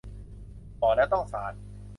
[0.79, 1.53] ก่อแล้วต้องสาน